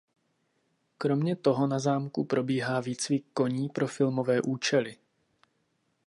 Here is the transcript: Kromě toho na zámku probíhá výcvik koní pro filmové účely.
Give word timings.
Kromě 0.97 1.35
toho 1.35 1.67
na 1.67 1.79
zámku 1.79 2.23
probíhá 2.25 2.79
výcvik 2.79 3.25
koní 3.33 3.69
pro 3.69 3.87
filmové 3.87 4.41
účely. 4.41 4.97